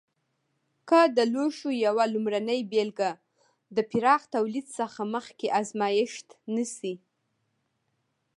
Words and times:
که 0.87 0.99
د 1.17 1.19
لوښو 1.33 1.69
یوه 1.85 2.05
لومړنۍ 2.13 2.59
بېلګه 2.71 3.11
د 3.75 3.77
پراخ 3.91 4.21
تولید 4.35 4.65
څخه 4.77 5.01
مخکې 5.15 5.47
ازمېښت 5.59 6.27
نه 6.55 6.65
شي. 6.75 6.93